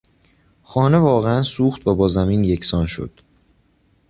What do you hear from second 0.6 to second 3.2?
خانه واقعا سوخت و با زمین یکسان شد.